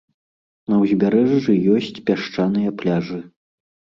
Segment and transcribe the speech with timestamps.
[0.71, 3.19] На ўзбярэжжы ёсць пясчаныя пляжы.